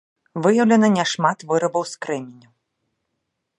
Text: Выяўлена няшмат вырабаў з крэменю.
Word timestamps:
Выяўлена 0.45 0.87
няшмат 0.95 1.37
вырабаў 1.51 1.83
з 1.91 2.01
крэменю. 2.05 2.49